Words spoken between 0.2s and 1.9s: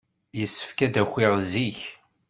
Yessefk ad d-akiɣ zik.